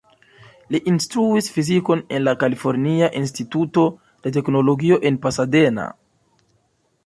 Li 0.75 0.79
instruis 0.91 1.49
fizikon 1.57 2.01
en 2.19 2.23
la 2.29 2.33
Kalifornia 2.45 3.11
Instituto 3.21 3.87
de 4.25 4.35
Teknologio 4.41 5.01
en 5.11 5.23
Pasadena. 5.27 5.89